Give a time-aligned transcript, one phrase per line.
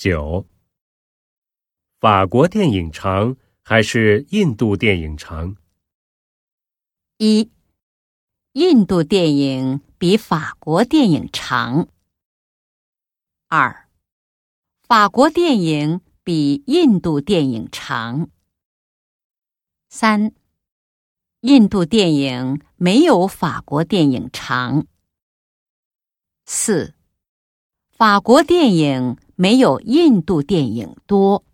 [0.00, 0.46] 九。
[1.98, 5.56] 法国电影长还是印度电影长？
[7.18, 7.50] 一，
[8.52, 11.86] 印度电影比法国电影长。
[13.48, 13.90] 二，
[14.80, 18.30] 法国电影比印度电影长。
[19.90, 20.32] 三，
[21.40, 24.86] 印度电影没有法国电影长。
[26.46, 26.94] 四，
[28.00, 31.44] 法国电影没有印度电影多。